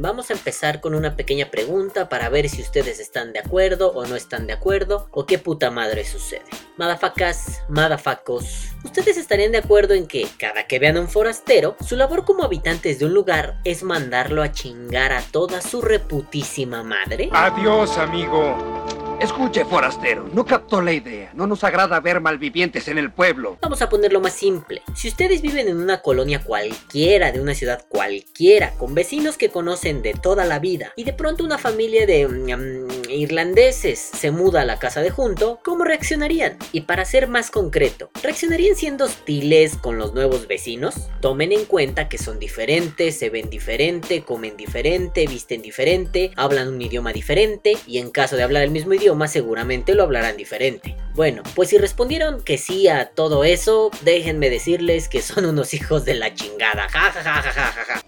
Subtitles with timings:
[0.00, 4.06] Vamos a empezar con una pequeña pregunta para ver si ustedes están de acuerdo o
[4.06, 6.44] no están de acuerdo o qué puta madre sucede.
[6.76, 11.96] Madafacas, madafacos, ¿ustedes estarían de acuerdo en que cada que vean a un forastero, su
[11.96, 17.28] labor como habitantes de un lugar es mandarlo a chingar a toda su reputísima madre?
[17.32, 18.99] Adiós, amigo.
[19.20, 21.30] Escuche, forastero, no captó la idea.
[21.34, 23.58] No nos agrada ver malvivientes en el pueblo.
[23.60, 24.80] Vamos a ponerlo más simple.
[24.94, 30.00] Si ustedes viven en una colonia cualquiera, de una ciudad cualquiera, con vecinos que conocen
[30.00, 34.64] de toda la vida, y de pronto una familia de mm, irlandeses se muda a
[34.64, 36.56] la casa de junto, ¿cómo reaccionarían?
[36.72, 41.08] Y para ser más concreto, ¿reaccionarían siendo hostiles con los nuevos vecinos?
[41.20, 46.82] Tomen en cuenta que son diferentes, se ven diferente, comen diferente, visten diferente, hablan un
[46.82, 50.96] idioma diferente, y en caso de hablar el mismo idioma, seguramente lo hablarán diferente.
[51.14, 56.04] Bueno, pues si respondieron que sí a todo eso, déjenme decirles que son unos hijos
[56.04, 56.88] de la chingada.
[56.88, 58.02] Ja, ja, ja, ja, ja, ja.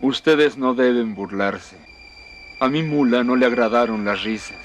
[0.00, 1.83] Ustedes no deben burlarse.
[2.64, 4.56] A mi mula no le agradaron las risas.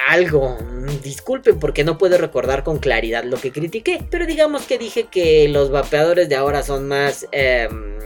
[0.08, 0.58] algo.
[1.04, 5.48] Disculpen porque no puedo recordar con claridad lo que critiqué, pero digamos que dije que
[5.48, 7.28] los vapeadores de ahora son más...
[7.30, 8.00] em,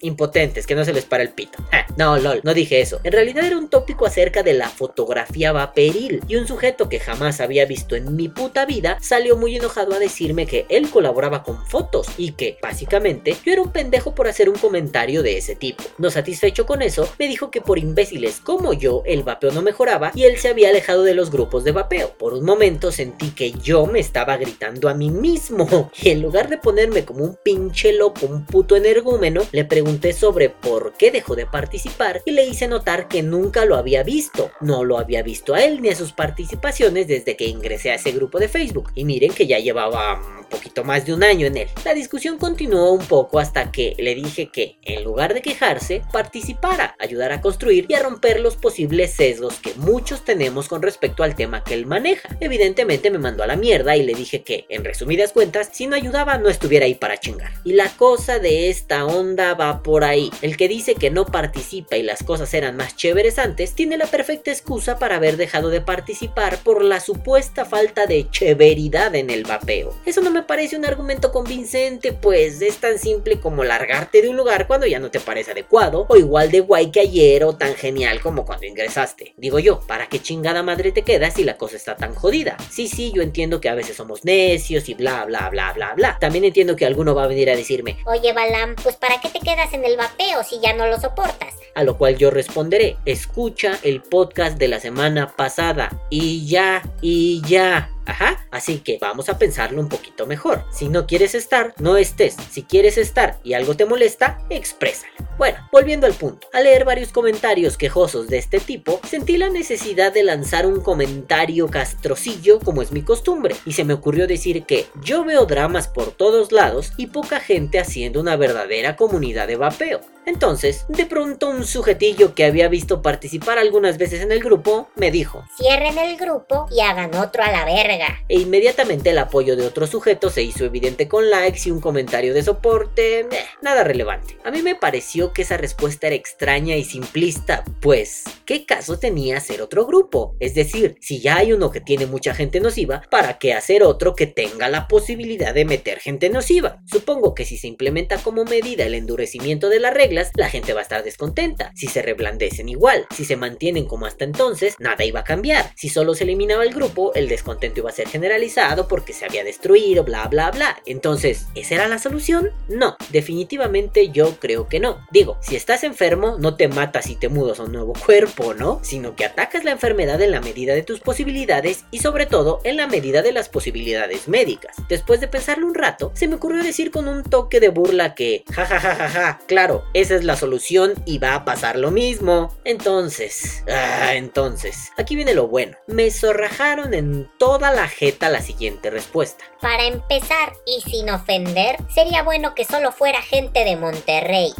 [0.00, 1.58] impotentes, que no se les para el pito.
[1.96, 3.00] No, lol, no dije eso.
[3.04, 7.40] En realidad era un tópico acerca de la fotografía vaporil y un sujeto que jamás
[7.40, 11.66] había visto en mi puta vida salió muy enojado a decirme que él colaboraba con
[11.66, 15.84] fotos y que, básicamente, yo era un pendejo por hacer un comentario de ese tipo.
[15.98, 20.12] No satisfecho con eso, me dijo que por imbéciles como yo el vapeo no mejoraba
[20.14, 22.14] y él se había alejado de los grupos de vapeo.
[22.16, 26.48] Por un momento sentí que yo me estaba gritando a mí mismo y en lugar
[26.48, 31.34] de ponerme como un pinche loco, un puto energúmeno, le pregunté sobre por qué dejó
[31.34, 34.50] de participar y le hice notar que nunca lo había visto.
[34.60, 38.12] No lo había visto a él ni a sus participaciones desde que ingresé a ese
[38.12, 38.90] grupo de Facebook.
[38.94, 41.68] Y miren que ya llevaba un poquito más de un año en él.
[41.84, 46.96] La discusión continuó un poco hasta que le dije que, en lugar de quejarse, participara,
[46.98, 51.34] ayudar a construir y a romper los posibles sesgos que muchos tenemos con respecto al
[51.34, 52.36] tema que él maneja.
[52.40, 55.96] Evidentemente me mandó a la mierda y le dije que, en resumidas cuentas, si no
[55.96, 57.52] ayudaba no estuviera ahí para chingar.
[57.64, 60.30] Y la cosa de esta onda va por ahí.
[60.42, 64.06] El que dice que no participa y las cosas eran más chéveres antes, tiene la
[64.06, 69.44] perfecta excusa para haber dejado de participar por la supuesta falta de cheveridad en el
[69.44, 69.94] vapeo.
[70.04, 74.36] Eso no me parece un argumento convincente, pues es tan simple como largarte de un
[74.36, 77.74] lugar cuando ya no te parece adecuado, o igual de guay que ayer o tan
[77.74, 79.34] genial como cuando ingresaste.
[79.36, 82.56] Digo yo, ¿para qué chingada madre te quedas si la cosa está tan jodida?
[82.70, 86.18] Sí, sí, yo entiendo que a veces somos necios y bla, bla, bla, bla, bla.
[86.20, 89.40] También entiendo que alguno va a venir a decirme, Oye, Balam, pues ¿para qué te
[89.40, 91.54] quedas en el vapeo si ya no lo soportas?
[91.74, 97.42] a lo cual yo responderé, escucha el podcast de la semana pasada y ya, y
[97.42, 97.90] ya.
[98.10, 100.64] Ajá, así que vamos a pensarlo un poquito mejor.
[100.72, 102.34] Si no quieres estar, no estés.
[102.50, 105.12] Si quieres estar y algo te molesta, exprésalo.
[105.38, 106.48] Bueno, volviendo al punto.
[106.52, 111.68] Al leer varios comentarios quejosos de este tipo, sentí la necesidad de lanzar un comentario
[111.68, 116.10] castrocillo como es mi costumbre, y se me ocurrió decir que yo veo dramas por
[116.10, 120.00] todos lados y poca gente haciendo una verdadera comunidad de vapeo.
[120.26, 125.10] Entonces, de pronto un sujetillo que había visto participar algunas veces en el grupo me
[125.10, 127.99] dijo, Cierren el grupo y hagan otro a la verga.
[128.28, 132.34] E inmediatamente el apoyo de otro sujeto se hizo evidente con likes y un comentario
[132.34, 133.26] de soporte,
[133.62, 134.38] nada relevante.
[134.44, 139.36] A mí me pareció que esa respuesta era extraña y simplista, pues, ¿qué caso tenía
[139.36, 140.36] hacer otro grupo?
[140.40, 144.14] Es decir, si ya hay uno que tiene mucha gente nociva, ¿para qué hacer otro
[144.14, 146.82] que tenga la posibilidad de meter gente nociva?
[146.86, 150.80] Supongo que si se implementa como medida el endurecimiento de las reglas, la gente va
[150.80, 151.72] a estar descontenta.
[151.74, 155.72] Si se reblandecen igual, si se mantienen como hasta entonces, nada iba a cambiar.
[155.76, 159.44] Si solo se eliminaba el grupo, el descontento iba a ser generalizado porque se había
[159.44, 160.80] destruido, bla bla bla.
[160.86, 162.50] Entonces, ¿esa era la solución?
[162.68, 165.06] No, definitivamente yo creo que no.
[165.10, 168.80] Digo, si estás enfermo, no te matas y te mudas a un nuevo cuerpo, ¿no?
[168.82, 172.76] Sino que atacas la enfermedad en la medida de tus posibilidades y sobre todo en
[172.76, 174.76] la medida de las posibilidades médicas.
[174.88, 178.44] Después de pensarlo un rato, se me ocurrió decir con un toque de burla que,
[178.52, 181.90] ja ja ja ja ja, claro, esa es la solución y va a pasar lo
[181.90, 182.54] mismo.
[182.64, 185.76] Entonces, ah, entonces, aquí viene lo bueno.
[185.86, 189.44] Me zorrajaron en toda la jeta la siguiente respuesta.
[189.60, 194.52] Para empezar, y sin ofender, sería bueno que solo fuera gente de Monterrey.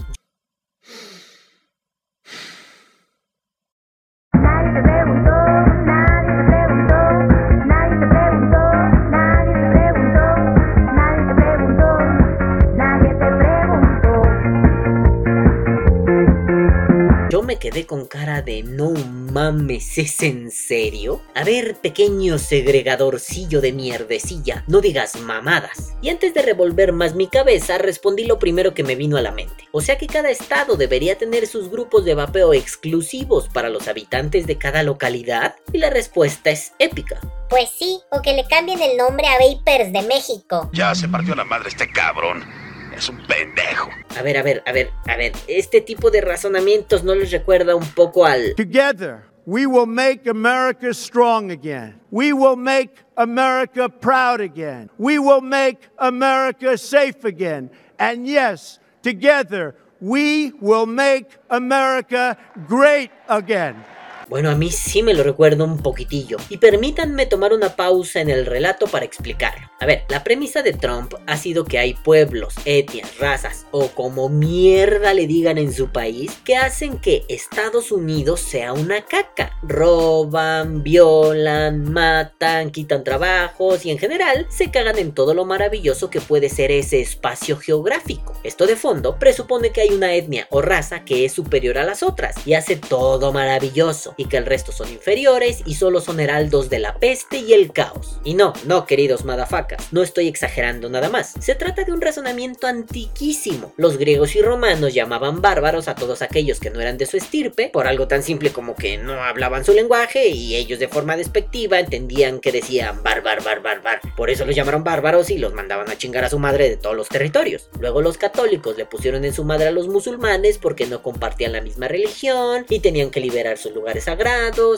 [17.30, 21.22] Yo me quedé con cara de no mames, ¿es en serio?
[21.37, 25.94] A ver, pequeño segregadorcillo de mierdecilla, no digas mamadas.
[26.02, 29.30] Y antes de revolver más mi cabeza, respondí lo primero que me vino a la
[29.30, 29.68] mente.
[29.70, 34.49] O sea que cada estado debería tener sus grupos de vapeo exclusivos para los habitantes
[34.49, 35.54] de cada localidad.
[35.72, 37.20] Y la respuesta es épica.
[37.49, 40.68] Pues sí, o que le cambien el nombre a Vapers de México.
[40.72, 42.69] Ya se partió la madre este cabrón.
[43.00, 43.88] Es un pendejo.
[44.19, 47.75] A ver, a ver, a ver, a ver, este tipo de razonamientos no les recuerda
[47.75, 48.54] un poco al...
[48.57, 51.99] Together, we will make America strong again.
[52.11, 54.90] We will make America proud again.
[54.99, 57.71] We will make America safe again.
[57.99, 62.37] And yes, together, we will make America
[62.69, 63.83] great again.
[64.30, 66.37] Bueno, a mí sí me lo recuerdo un poquitillo.
[66.49, 69.68] Y permítanme tomar una pausa en el relato para explicarlo.
[69.80, 74.28] A ver, la premisa de Trump ha sido que hay pueblos, etnias, razas o como
[74.28, 79.50] mierda le digan en su país que hacen que Estados Unidos sea una caca.
[79.64, 86.20] Roban, violan, matan, quitan trabajos y en general se cagan en todo lo maravilloso que
[86.20, 88.34] puede ser ese espacio geográfico.
[88.44, 92.04] Esto de fondo presupone que hay una etnia o raza que es superior a las
[92.04, 96.68] otras y hace todo maravilloso y que el resto son inferiores y solo son heraldos
[96.68, 98.20] de la peste y el caos.
[98.22, 101.32] Y no, no, queridos madafacas, no estoy exagerando nada más.
[101.40, 103.72] Se trata de un razonamiento antiquísimo.
[103.78, 107.70] Los griegos y romanos llamaban bárbaros a todos aquellos que no eran de su estirpe,
[107.72, 111.80] por algo tan simple como que no hablaban su lenguaje y ellos de forma despectiva
[111.80, 114.02] entendían que decían bárbaro, bárbaro, bar.
[114.18, 116.94] Por eso los llamaron bárbaros y los mandaban a chingar a su madre de todos
[116.94, 117.70] los territorios.
[117.80, 121.62] Luego los católicos le pusieron en su madre a los musulmanes porque no compartían la
[121.62, 124.10] misma religión y tenían que liberar sus lugares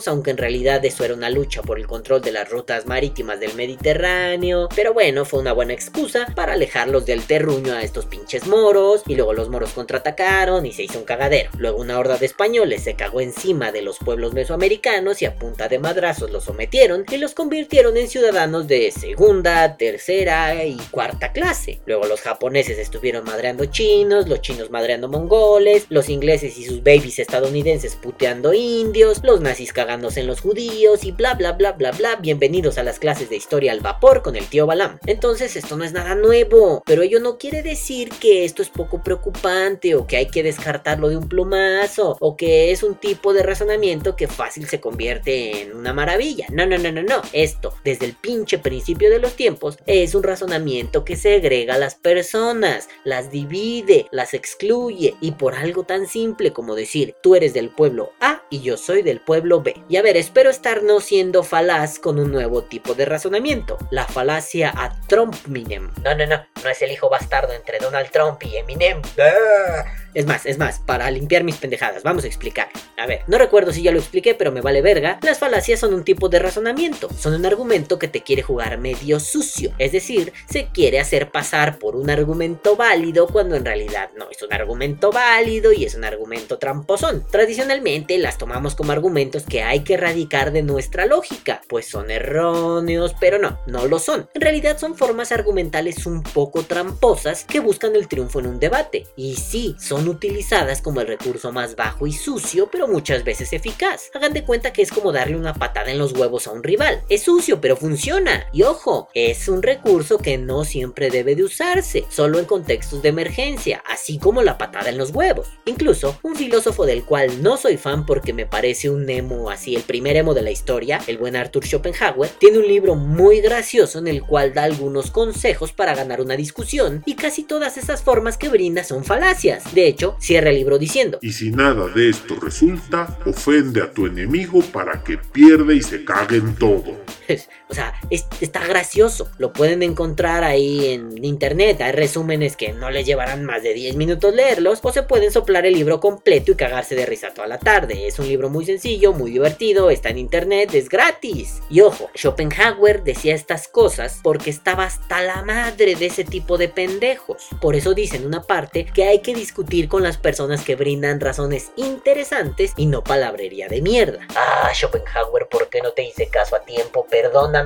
[0.07, 3.55] aunque en realidad eso era una lucha por el control de las rutas marítimas del
[3.55, 4.69] Mediterráneo.
[4.75, 9.15] Pero bueno, fue una buena excusa para alejarlos del terruño a estos pinches moros y
[9.15, 11.49] luego los moros contraatacaron y se hizo un cagadero.
[11.57, 15.67] Luego una horda de españoles se cagó encima de los pueblos mesoamericanos y a punta
[15.67, 21.81] de madrazos los sometieron y los convirtieron en ciudadanos de segunda, tercera y cuarta clase.
[21.85, 27.19] Luego los japoneses estuvieron madreando chinos, los chinos madreando mongoles, los ingleses y sus babies
[27.19, 32.15] estadounidenses puteando indios, los nazis cagándose en los judíos y bla bla bla bla bla.
[32.15, 34.97] Bienvenidos a las clases de historia al vapor con el tío Balam.
[35.05, 39.03] Entonces esto no es nada nuevo, pero ello no quiere decir que esto es poco
[39.03, 43.43] preocupante o que hay que descartarlo de un plumazo o que es un tipo de
[43.43, 46.47] razonamiento que fácil se convierte en una maravilla.
[46.49, 47.21] No, no, no, no, no.
[47.33, 51.95] Esto, desde el pinche principio de los tiempos, es un razonamiento que segrega a las
[51.95, 57.69] personas, las divide, las excluye y por algo tan simple como decir, tú eres del
[57.69, 59.75] pueblo A y yo soy del pueblo B.
[59.89, 64.05] Y a ver, espero estar no siendo falaz con un nuevo tipo de razonamiento, la
[64.05, 65.91] falacia a Trumpminem.
[66.03, 69.01] No, no, no, no es el hijo bastardo entre Donald Trump y Eminem.
[69.19, 70.02] ¡Ah!
[70.13, 72.69] Es más, es más, para limpiar mis pendejadas, vamos a explicar.
[72.97, 75.19] A ver, no recuerdo si ya lo expliqué, pero me vale verga.
[75.23, 77.09] Las falacias son un tipo de razonamiento.
[77.17, 79.73] Son un argumento que te quiere jugar medio sucio.
[79.79, 84.41] Es decir, se quiere hacer pasar por un argumento válido cuando en realidad no es
[84.41, 87.25] un argumento válido y es un argumento tramposón.
[87.29, 93.15] Tradicionalmente las tomamos como argumentos que hay que erradicar de nuestra lógica, pues son erróneos,
[93.19, 94.29] pero no, no lo son.
[94.33, 99.07] En realidad son formas argumentales un poco tramposas que buscan el triunfo en un debate.
[99.15, 104.09] Y sí, son utilizadas como el recurso más bajo y sucio, pero muchas veces eficaz.
[104.13, 107.03] Hagan de cuenta que es como darle una patada en los huevos a un rival.
[107.09, 108.47] Es sucio, pero funciona.
[108.51, 113.09] Y ojo, es un recurso que no siempre debe de usarse, solo en contextos de
[113.09, 115.47] emergencia, así como la patada en los huevos.
[115.65, 119.83] Incluso, un filósofo del cual no soy fan porque me parece un emo así, el
[119.83, 124.07] primer emo de la historia, el buen Arthur Schopenhauer, tiene un libro muy gracioso en
[124.07, 128.49] el cual da algunos consejos para ganar una discusión, y casi todas esas formas que
[128.49, 129.73] brinda son falacias.
[129.73, 134.05] De hecho, cierra el libro diciendo, Y si nada de esto resulta, ofende a tu
[134.05, 136.97] enemigo para que pierda y se cague en todo.
[137.73, 139.27] o sea, es- está gracioso.
[139.39, 141.81] Lo pueden encontrar ahí en internet.
[141.81, 144.79] Hay resúmenes que no les llevarán más de 10 minutos leerlos.
[144.83, 148.05] O se pueden soplar el libro completo y cagarse de risa toda la tarde.
[148.07, 149.89] Es un libro muy sencillo, muy divertido.
[149.89, 151.61] Está en internet, es gratis.
[151.69, 156.69] Y ojo, Schopenhauer decía estas cosas porque estaba hasta la madre de ese tipo de
[156.69, 157.47] pendejos.
[157.59, 161.19] Por eso dice en una parte que hay que discutir con las personas que brindan
[161.19, 164.19] razones interesantes y no palabrería de mierda.
[164.35, 167.07] Ah, Schopenhauer, ¿por qué no te hice caso a tiempo?
[167.09, 167.62] Perdóname,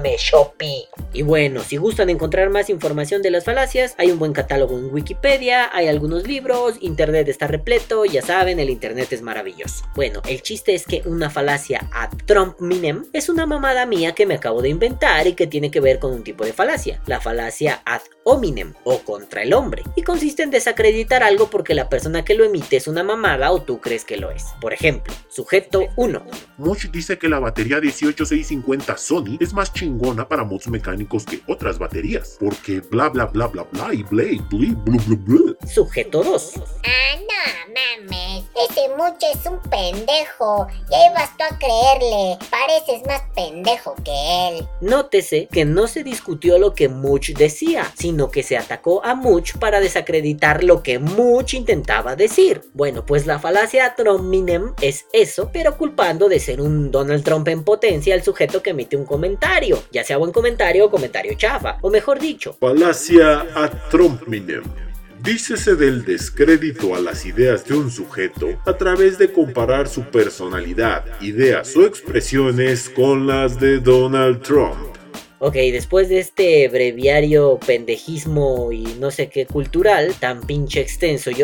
[1.13, 4.94] Y bueno, si gustan encontrar más información de las falacias, hay un buen catálogo en
[4.94, 9.86] Wikipedia, hay algunos libros, internet está repleto, ya saben, el internet es maravilloso.
[9.96, 14.25] Bueno, el chiste es que una falacia ad Trump minem es una mamada mía que
[14.25, 17.20] me acabo de inventar y que tiene que ver con un tipo de falacia, la
[17.20, 22.25] falacia ad hominem o contra el hombre, y consiste en desacreditar algo porque la persona
[22.25, 24.46] que lo emite es una mamada o tú crees que lo es.
[24.62, 26.25] Por ejemplo, sujeto 1.
[26.58, 31.79] Mosh dice que la batería 18650 Sony es más chingona para mods mecánicos que otras
[31.79, 35.58] baterías, porque bla bla bla bla bla y blade bli blu blu blu.
[35.65, 36.53] Sujeto 2.
[36.86, 38.44] Ah, no mames.
[38.70, 40.67] Ese mucho es un pendejo.
[40.89, 42.38] Ya ibas tú a creerle.
[42.50, 44.67] Pareces más pendejo que él.
[44.82, 49.58] Nótese que no se discutió lo que Much decía, sino que se atacó a Much
[49.58, 52.62] para desacreditar lo que Much intentaba decir.
[52.74, 57.63] Bueno, pues la falacia Trumpinem es eso, pero culpando de ser un Donald Trump en
[57.63, 61.90] potencia al sujeto que emite un comentario, ya sea buen comentario o comentario chafa, o
[61.90, 64.64] mejor dicho, Falacia ad Trumpminem.
[65.22, 71.04] Dícese del descrédito a las ideas de un sujeto a través de comparar su personalidad,
[71.22, 74.97] ideas o expresiones con las de Donald Trump.
[75.39, 81.38] Ok, después de este breviario pendejismo y no sé qué cultural, tan pinche extenso y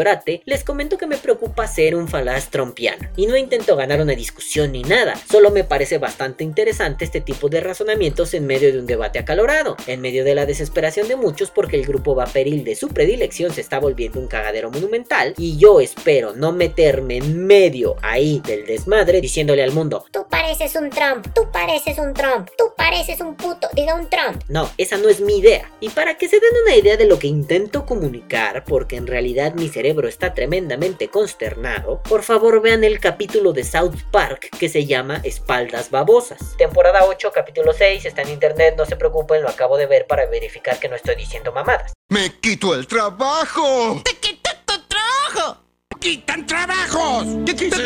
[0.45, 3.07] les comento que me preocupa ser un falaz trompiano.
[3.15, 7.49] Y no intento ganar una discusión ni nada, solo me parece bastante interesante este tipo
[7.49, 11.51] de razonamientos en medio de un debate acalorado, en medio de la desesperación de muchos
[11.51, 15.79] porque el grupo vaporil de su predilección se está volviendo un cagadero monumental y yo
[15.79, 21.27] espero no meterme en medio ahí del desmadre diciéndole al mundo, Tú pareces un Trump,
[21.33, 24.41] tú pareces un Trump, tú pareces un puto, diga un Trump.
[24.47, 25.69] No, esa no es mi idea.
[25.81, 29.53] Y para que se den una idea de lo que intento comunicar, porque en realidad
[29.55, 34.85] mi cerebro está tremendamente consternado, por favor vean el capítulo de South Park que se
[34.85, 36.55] llama Espaldas Babosas.
[36.57, 40.25] Temporada 8, capítulo 6, está en internet, no se preocupen, lo acabo de ver para
[40.27, 41.91] verificar que no estoy diciendo mamadas.
[42.09, 44.01] ¡Me quito el trabajo!
[44.05, 45.62] ¡Te quitan tu trabajo!
[46.03, 47.45] ¡Quitan trabajos!
[47.45, 47.79] ¡Te quitan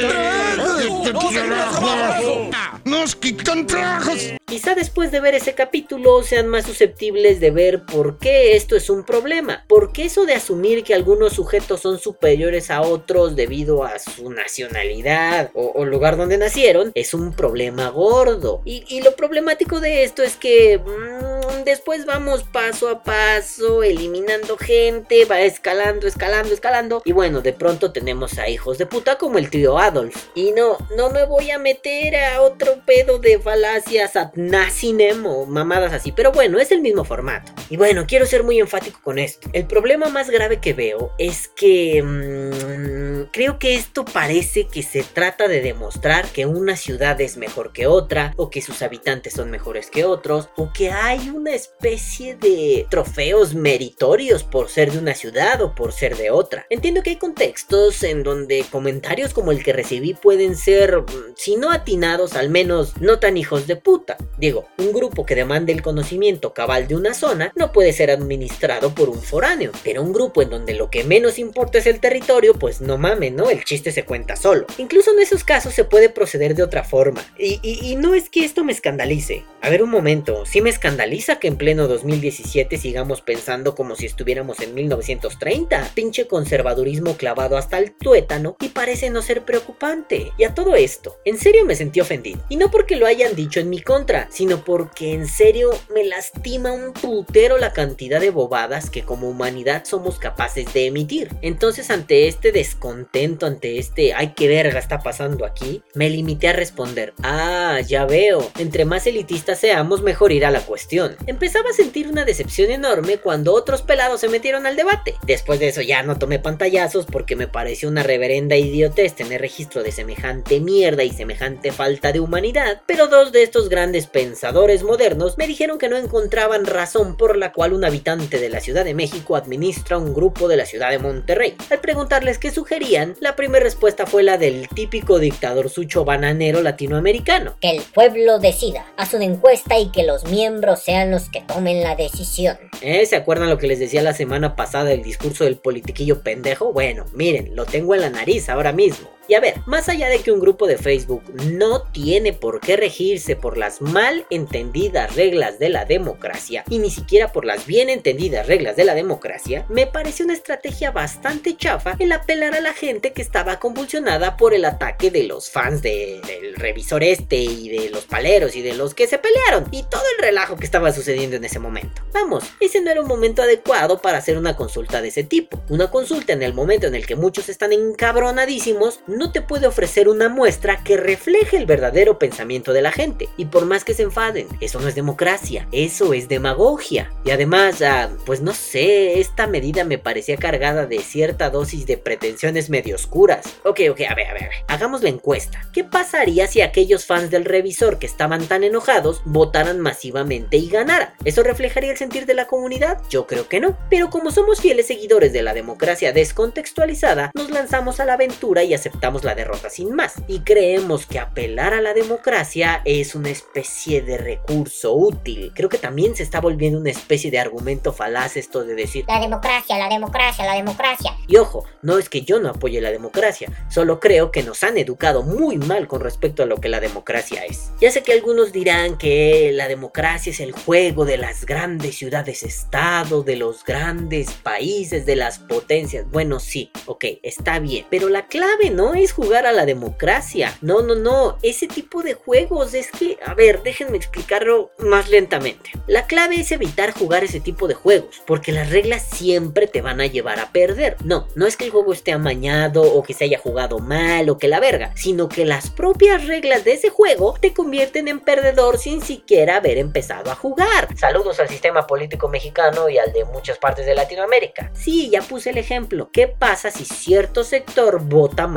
[1.50, 2.82] trabajos!
[2.84, 4.34] ¡Nos quitan trabajos!
[4.48, 8.90] Quizá después de ver ese capítulo sean más susceptibles de ver por qué esto es
[8.90, 9.66] un problema.
[9.68, 15.52] Porque eso de asumir que algunos sujetos son superiores a otros debido a su nacionalidad
[15.54, 18.64] o, o lugar donde nacieron es un problema gordo.
[18.66, 21.27] Y, y lo problemático de esto es que mm,
[21.68, 27.02] después vamos paso a paso eliminando gente, va escalando, escalando, escalando.
[27.04, 30.30] Y bueno, de pronto tenemos a hijos de puta como el tío Adolf.
[30.34, 35.46] Y no, no me voy a meter a otro pedo de falacias ad nasinem o
[35.46, 36.14] mamadas así.
[36.14, 37.52] Pero bueno, es el mismo formato.
[37.70, 39.50] Y bueno, quiero ser muy enfático con esto.
[39.52, 42.02] El problema más grave que veo es que...
[42.02, 47.74] mm, creo que esto parece que se trata de demostrar que una ciudad es mejor
[47.74, 52.36] que otra, o que sus habitantes son mejores que otros, o que hay una especie
[52.38, 56.66] de trofeos meritorios por ser de una ciudad o por ser de otra.
[56.70, 61.56] Entiendo que hay contextos en donde comentarios como el que recibí pueden ser, mm, si
[61.58, 64.18] no atinados, al menos no tan hijos de puta.
[64.38, 68.94] Digo, un grupo que demande el conocimiento cabal de una zona no puede ser administrado
[68.96, 72.54] por un foráneo, pero un grupo en donde lo que menos importa es el territorio,
[72.54, 73.50] pues no mames, ¿no?
[73.50, 74.66] El chiste se cuenta solo.
[74.78, 77.26] Incluso en esos casos se puede proceder de otra forma.
[77.38, 79.44] Y, y- y no es que esto me escandalice.
[79.68, 84.06] A ver un momento, sí me escandaliza que en pleno 2017 sigamos pensando como si
[84.06, 85.92] estuviéramos en 1930.
[85.94, 90.32] Pinche conservadurismo clavado hasta el tuétano y parece no ser preocupante.
[90.38, 92.40] Y a todo esto, en serio me sentí ofendido.
[92.48, 96.72] Y no porque lo hayan dicho en mi contra, sino porque en serio me lastima
[96.72, 101.36] un putero la cantidad de bobadas que como humanidad somos capaces de emitir.
[101.42, 106.54] Entonces ante este descontento, ante este ay qué verga está pasando aquí, me limité a
[106.54, 111.16] responder, ah, ya veo, entre más elitistas seamos mejor irá la cuestión.
[111.26, 115.16] Empezaba a sentir una decepción enorme cuando otros pelados se metieron al debate.
[115.24, 119.84] Después de eso ya no tomé pantallazos porque me pareció una reverenda idiotez tener registro
[119.84, 125.38] de semejante mierda y semejante falta de humanidad, pero dos de estos grandes pensadores modernos
[125.38, 128.94] me dijeron que no encontraban razón por la cual un habitante de la Ciudad de
[128.94, 131.56] México administra un grupo de la ciudad de Monterrey.
[131.70, 137.58] Al preguntarles qué sugerían, la primera respuesta fue la del típico dictador sucho bananero latinoamericano.
[137.62, 141.82] Que el pueblo decida, haz una encuesta y que los miembros sean los que tomen
[141.82, 142.58] la decisión.
[142.82, 143.06] ¿Eh?
[143.06, 146.74] ¿Se acuerdan lo que les decía la semana pasada del discurso del politiquillo pendejo?
[146.74, 149.17] Bueno, miren, lo tengo en la nariz ahora mismo.
[149.28, 152.78] Y a ver, más allá de que un grupo de Facebook no tiene por qué
[152.78, 157.90] regirse por las mal entendidas reglas de la democracia y ni siquiera por las bien
[157.90, 162.74] entendidas reglas de la democracia, me pareció una estrategia bastante chafa el apelar a la
[162.74, 167.70] gente que estaba convulsionada por el ataque de los fans de- del revisor este y
[167.70, 170.92] de los paleros y de los que se pelearon y todo el relajo que estaba
[170.92, 172.02] sucediendo en ese momento.
[172.14, 175.62] Vamos, ese no era un momento adecuado para hacer una consulta de ese tipo.
[175.70, 179.02] Una consulta en el momento en el que muchos están encabronadísimos
[179.32, 183.30] te puede ofrecer una muestra que refleje el verdadero pensamiento de la gente.
[183.38, 187.12] Y por más que se enfaden, eso no es democracia, eso es demagogia.
[187.26, 191.98] Y además, ah, pues no sé, esta medida me parecía cargada de cierta dosis de
[191.98, 193.46] pretensiones medio oscuras.
[193.64, 195.68] Ok, ok, a ver, a ver, a ver, hagamos la encuesta.
[195.74, 201.14] ¿Qué pasaría si aquellos fans del revisor que estaban tan enojados votaran masivamente y ganaran?
[201.26, 203.02] ¿Eso reflejaría el sentir de la comunidad?
[203.10, 203.78] Yo creo que no.
[203.90, 208.74] Pero como somos fieles seguidores de la democracia descontextualizada, nos lanzamos a la aventura y
[208.74, 210.16] aceptamos la derrota sin más.
[210.28, 215.52] Y creemos que apelar a la democracia es una especie de recurso útil.
[215.56, 219.20] Creo que también se está volviendo una especie de argumento falaz esto de decir La
[219.20, 221.16] democracia, la democracia, la democracia.
[221.28, 224.78] y ojo, no es que yo no apoye la democracia, solo creo que nos han
[224.78, 227.72] educado muy mal con respecto a lo que la democracia es.
[227.80, 233.24] Ya sé que algunos dirán que la democracia es el juego de las grandes ciudades-estado,
[233.24, 236.06] de los grandes países, de las potencias.
[236.12, 237.86] Bueno, sí, ok, está bien.
[237.90, 240.58] Pero la clave no es jugar a la democracia.
[240.62, 241.38] No, no, no.
[241.42, 245.72] Ese tipo de juegos es que, a ver, déjenme explicarlo más lentamente.
[245.88, 250.02] La clave es evitar jugar ese tipo de juegos, porque las reglas siempre te van
[250.02, 250.98] a llevar a perder.
[251.04, 254.38] No, no es que el juego esté amañado o que se haya jugado mal o
[254.38, 258.78] que la verga, sino que las propias reglas de ese juego te convierten en perdedor
[258.78, 260.88] sin siquiera haber empezado a jugar.
[260.98, 264.72] Saludos al sistema político mexicano y al de muchas partes de Latinoamérica.
[264.74, 266.10] Sí, ya puse el ejemplo.
[266.12, 268.48] ¿Qué pasa si cierto sector vota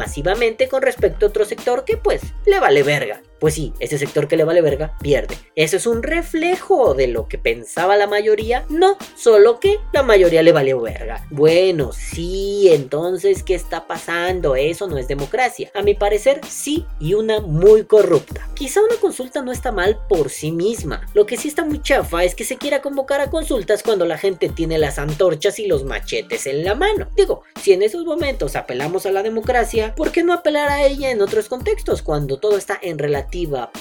[0.69, 3.23] con respecto a otro sector que pues le vale verga?
[3.41, 5.35] Pues sí, ese sector que le vale verga pierde.
[5.57, 8.67] ¿Eso es un reflejo de lo que pensaba la mayoría?
[8.69, 11.27] No, solo que la mayoría le valió verga.
[11.31, 14.57] Bueno, sí, entonces, ¿qué está pasando?
[14.57, 15.71] Eso no es democracia.
[15.75, 18.47] A mi parecer, sí, y una muy corrupta.
[18.55, 21.07] Quizá una consulta no está mal por sí misma.
[21.15, 24.19] Lo que sí está muy chafa es que se quiera convocar a consultas cuando la
[24.19, 27.09] gente tiene las antorchas y los machetes en la mano.
[27.17, 31.11] Digo, si en esos momentos apelamos a la democracia, ¿por qué no apelar a ella
[31.11, 32.99] en otros contextos cuando todo está en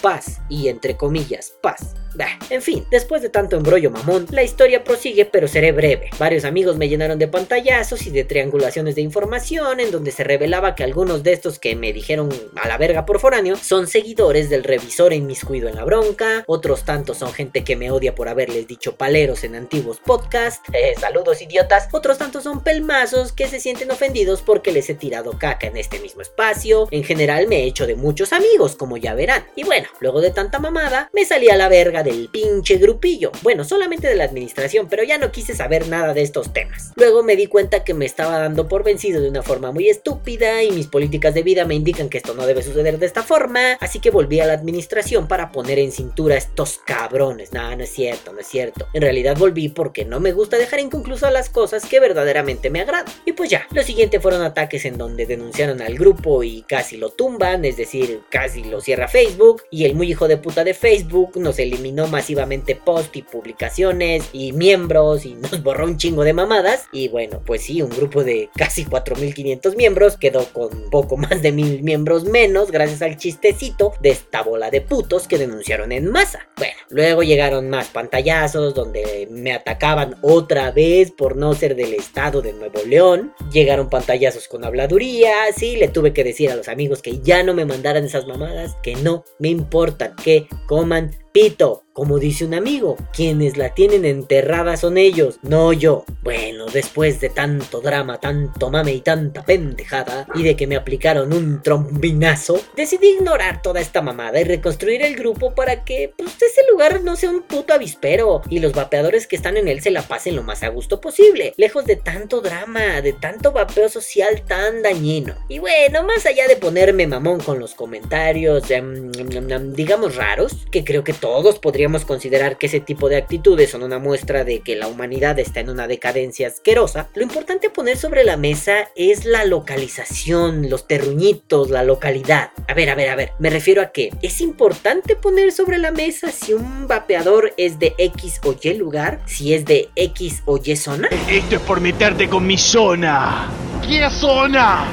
[0.02, 1.96] paz y entre comillas paz?
[2.16, 6.10] Bah, en fin, después de tanto embrollo mamón, la historia prosigue pero seré breve.
[6.18, 10.76] Varios amigos me llenaron de pantallazos y de triangulaciones de información en donde se revelaba
[10.76, 14.64] que algunos de estos que me dijeron a la verga por foráneo son seguidores del
[14.64, 18.96] revisor inmiscuido en la bronca, otros tantos son gente que me odia por haberles dicho
[18.96, 24.42] paleros en antiguos podcasts, eh, saludos idiotas, otros tantos son pelmazos que se sienten ofendidos
[24.42, 27.96] porque les he tirado caca en este mismo espacio, en general me he hecho de
[27.96, 31.70] muchos amigos como ya verán, y bueno, luego de tanta mamada, me salí a la
[31.70, 33.32] verga del pinche grupillo.
[33.42, 36.92] Bueno, solamente de la administración, pero ya no quise saber nada de estos temas.
[36.96, 40.64] Luego me di cuenta que me estaba dando por vencido de una forma muy estúpida
[40.64, 43.74] y mis políticas de vida me indican que esto no debe suceder de esta forma,
[43.80, 47.54] así que volví a la administración para poner en cintura a estos cabrones.
[47.54, 48.88] No, no es cierto, no es cierto.
[48.94, 53.12] En realidad volví porque no me gusta dejar inconclusas las cosas que verdaderamente me agradan.
[53.26, 57.10] Y pues ya, lo siguiente fueron ataques en donde denunciaron al grupo y casi lo
[57.10, 61.38] tumban, es decir, casi lo cierra Facebook y el muy hijo de puta de Facebook
[61.38, 66.88] nos eliminó masivamente post y publicaciones y miembros y nos borró un chingo de mamadas.
[66.92, 71.52] Y bueno, pues sí, un grupo de casi 4.500 miembros quedó con poco más de
[71.52, 76.48] mil miembros menos gracias al chistecito de esta bola de putos que denunciaron en masa.
[76.58, 82.42] Bueno, luego llegaron más pantallazos donde me atacaban otra vez por no ser del estado
[82.42, 83.34] de Nuevo León.
[83.52, 87.54] Llegaron pantallazos con habladuría, sí, le tuve que decir a los amigos que ya no
[87.54, 91.84] me mandaran esas mamadas, que no me importan, que coman pito.
[92.00, 96.06] Como dice un amigo, quienes la tienen enterrada son ellos, no yo.
[96.24, 101.34] Bueno, después de tanto drama, tanto mame y tanta pendejada, y de que me aplicaron
[101.34, 106.62] un trombinazo, decidí ignorar toda esta mamada y reconstruir el grupo para que pues, ese
[106.72, 110.04] lugar no sea un puto avispero y los vapeadores que están en él se la
[110.04, 114.84] pasen lo más a gusto posible, lejos de tanto drama, de tanto vapeo social tan
[114.84, 115.36] dañino.
[115.50, 120.66] Y bueno, más allá de ponerme mamón con los comentarios, em, em, em, digamos raros,
[120.72, 124.62] que creo que todos podríamos considerar que ese tipo de actitudes son una muestra de
[124.62, 129.26] que la humanidad está en una decadencia asquerosa, lo importante poner sobre la mesa es
[129.26, 132.52] la localización, los terruñitos, la localidad.
[132.68, 135.92] A ver, a ver, a ver, me refiero a que es importante poner sobre la
[135.92, 140.60] mesa si un vapeador es de X o Y lugar, si es de X o
[140.64, 141.10] Y zona.
[141.30, 143.50] Esto es por meterte con mi zona.
[143.88, 144.86] ¿Qué zona?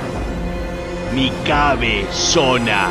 [1.14, 2.90] Mi cabe zona.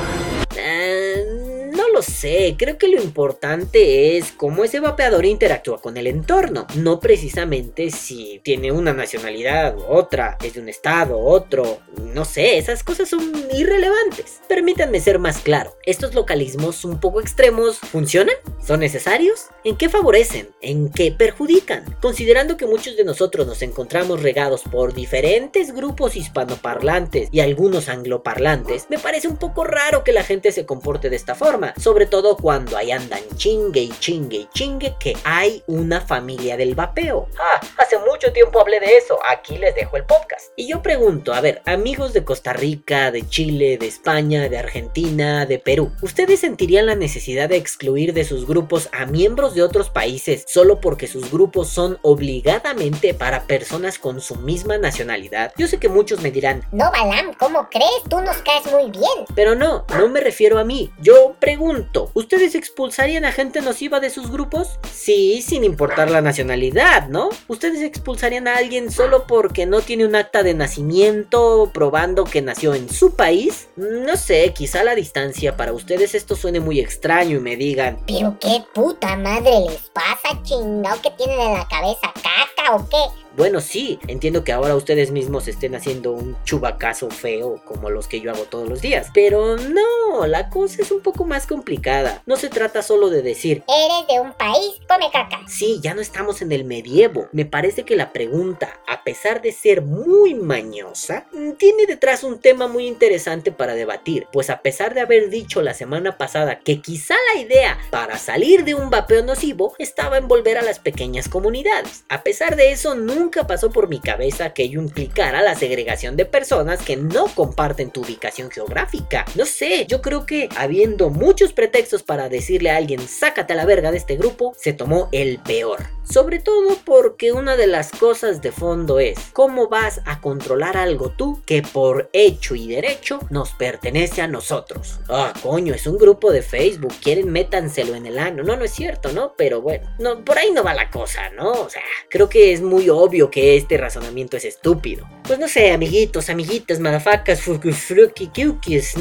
[1.96, 7.00] Lo sé, creo que lo importante es cómo ese vapeador interactúa con el entorno, no
[7.00, 11.78] precisamente si tiene una nacionalidad u otra, es de un estado, otro,
[12.14, 14.42] no sé, esas cosas son irrelevantes.
[14.50, 20.50] Permítanme ser más claro, estos localismos un poco extremos funcionan, son necesarios, en qué favorecen,
[20.60, 27.30] en qué perjudican, considerando que muchos de nosotros nos encontramos regados por diferentes grupos hispanoparlantes
[27.32, 31.36] y algunos angloparlantes, me parece un poco raro que la gente se comporte de esta
[31.36, 36.58] forma sobre todo cuando ahí andan chingue y chingue y chingue que hay una familia
[36.58, 37.28] del vapeo.
[37.40, 40.48] Ah, hace mucho tiempo hablé de eso, aquí les dejo el podcast.
[40.56, 45.46] Y yo pregunto, a ver, amigos de Costa Rica, de Chile, de España, de Argentina,
[45.46, 49.92] de Perú, ¿ustedes sentirían la necesidad de excluir de sus grupos a miembros de otros
[49.92, 55.54] países solo porque sus grupos son obligadamente para personas con su misma nacionalidad?
[55.56, 58.02] Yo sé que muchos me dirán, No, Balam, ¿cómo crees?
[58.10, 59.26] Tú nos caes muy bien.
[59.36, 60.92] pero no, no me refiero a mí.
[61.00, 61.75] Yo pregunto,
[62.14, 64.80] ¿ustedes expulsarían a gente nociva de sus grupos?
[64.92, 67.30] Sí, sin importar la nacionalidad, ¿no?
[67.48, 72.74] ¿Ustedes expulsarían a alguien solo porque no tiene un acta de nacimiento probando que nació
[72.76, 73.68] en su país?
[73.76, 78.38] No sé, quizá la distancia para ustedes esto suene muy extraño y me digan, Pero
[78.40, 81.02] qué puta madre les pasa, chingao?
[81.02, 83.25] ¿Que tienen en la cabeza caca o qué?
[83.36, 88.22] Bueno, sí, entiendo que ahora ustedes mismos estén haciendo un chubacazo feo como los que
[88.22, 89.10] yo hago todos los días.
[89.14, 92.22] Pero no, la cosa es un poco más complicada.
[92.26, 95.42] No se trata solo de decir, Eres de un país, come caca.
[95.48, 97.28] sí, ya no estamos en el medievo.
[97.34, 101.26] Me parece que la pregunta, a pesar de ser muy mañosa,
[101.58, 104.28] tiene detrás un tema muy interesante para debatir.
[104.32, 108.64] Pues a pesar de haber dicho la semana pasada que quizá la idea para salir
[108.64, 112.06] de un vapeo nocivo estaba en volver a las pequeñas comunidades.
[112.08, 116.26] A pesar de eso, nunca pasó por mi cabeza que ello implicara la segregación de
[116.26, 119.26] personas que no comparten tu ubicación geográfica.
[119.36, 123.66] No sé, yo creo que habiendo muchos pretextos para decirle a alguien sácate a la
[123.66, 125.88] verga de este grupo, se tomó el peor.
[126.04, 131.10] Sobre todo porque una de las cosas de fondo es cómo vas a controlar algo
[131.10, 135.00] tú que por hecho y derecho nos pertenece a nosotros.
[135.10, 138.44] Ah, coño, es un grupo de Facebook, quieren métanselo en el ano.
[138.44, 139.34] No, no es cierto, ¿no?
[139.36, 141.52] Pero bueno, no, por ahí no va la cosa, ¿no?
[141.54, 145.08] O sea, creo que es muy obvio que este razonamiento es estúpido.
[145.28, 148.30] Pues no sé, amiguitos, amiguitas, madafacas, fruki,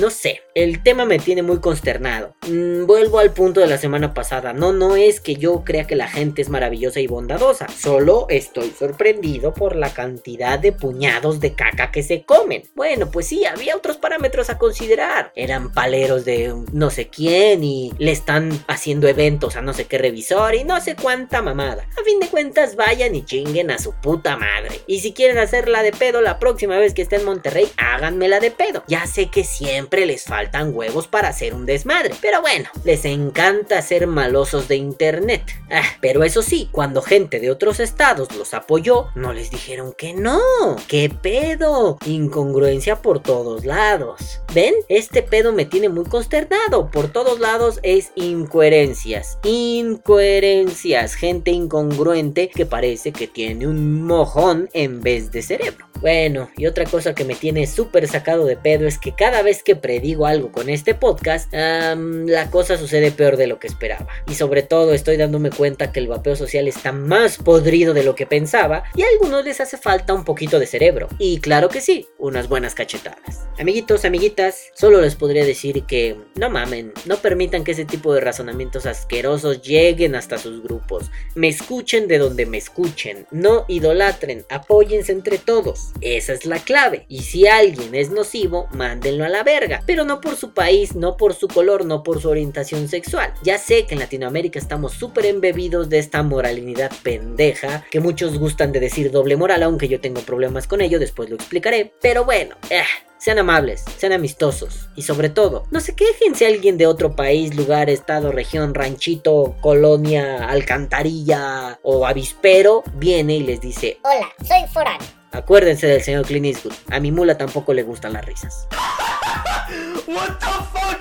[0.01, 0.41] no sé.
[0.55, 2.35] El tema me tiene muy consternado.
[2.49, 4.55] Mm, vuelvo al punto de la semana pasada.
[4.55, 7.67] No, no es que yo crea que la gente es maravillosa y bondadosa.
[7.69, 12.63] Solo estoy sorprendido por la cantidad de puñados de caca que se comen.
[12.75, 15.33] Bueno, pues sí, había otros parámetros a considerar.
[15.35, 19.99] Eran paleros de no sé quién y le están haciendo eventos a no sé qué
[19.99, 21.87] revisor y no sé cuánta mamada.
[22.01, 24.81] A fin de cuentas, vayan y chinguen a su puta madre.
[24.87, 28.51] Y si quieren hacerla de pedo la próxima vez que esté en Monterrey, háganmela de
[28.51, 28.85] pedo.
[28.89, 32.15] Ya sé que siempre les faltan huevos para hacer un desmadre.
[32.21, 35.43] Pero bueno, les encanta ser malosos de internet.
[35.71, 40.15] Ah, pero eso sí, cuando gente de otros estados los apoyó, no les dijeron que
[40.15, 40.41] no.
[40.89, 41.99] ¿Qué pedo?
[42.07, 44.41] Incongruencia por todos lados.
[44.55, 44.75] ¿Ven?
[44.89, 46.91] Este pedo me tiene muy consternado.
[46.91, 49.39] Por todos lados es incoherencias.
[49.45, 51.15] Incoherencias.
[51.15, 55.87] Gente incongruente que parece que tiene un mojón en vez de cerebro.
[56.05, 59.63] Bueno, y otra cosa que me tiene súper sacado de pedo es que cada vez
[59.63, 64.07] que predigo algo con este podcast, la cosa sucede peor de lo que esperaba.
[64.29, 68.15] Y sobre todo estoy dándome cuenta que el vapeo social está más podrido de lo
[68.15, 71.09] que pensaba y a algunos les hace falta un poquito de cerebro.
[71.19, 73.47] Y claro que sí, unas buenas cachetadas.
[73.59, 78.21] Amiguitos, amiguitas, solo les podría decir que no mamen, no permitan que ese tipo de
[78.21, 81.11] razonamientos asquerosos lleguen hasta sus grupos.
[81.35, 85.94] Me escuchen de donde me escuchen, no idolatren, apóyense entre todos.
[86.01, 87.07] Esa es la clave.
[87.09, 89.83] Y si alguien es nocivo, mándenlo a la verga.
[89.87, 93.33] Pero no por su país, no por su color, no por su orientación sexual.
[93.43, 98.73] Ya sé que en Latinoamérica estamos súper embebidos de esta moralidad pendeja, que muchos gustan
[98.73, 101.93] de decir doble moral, aunque yo tengo problemas con ello, después lo explicaré.
[102.01, 102.83] Pero bueno, eh,
[103.25, 107.55] sean amables, sean amistosos y sobre todo, no se quejen si alguien de otro país,
[107.57, 115.09] lugar, estado, región, ranchito, colonia, alcantarilla o avispero viene y les dice, Hola, soy foráneo.
[115.33, 118.69] acuérdense del señor Clint Eastwood, a mi mula tampoco le gustan las risas.
[120.07, 121.01] What the fuck?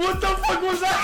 [0.00, 0.98] What the fuck was that?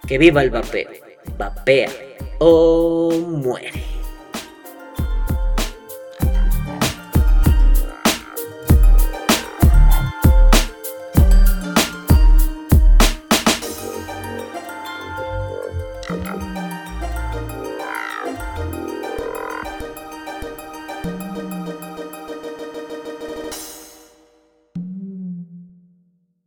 [0.06, 0.88] Que viva el vapeo,
[1.36, 1.90] vapea
[2.38, 3.95] o muere.